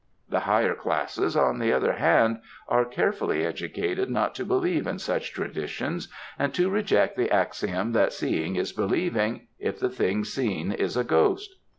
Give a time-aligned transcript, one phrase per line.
[0.31, 5.31] The higher classes, on the other hand, are carefully educated not to believe in such
[5.31, 6.07] traditions
[6.39, 11.03] and to reject the axiom that seeing is believing, if the thing seen is a
[11.03, 11.51] ghost.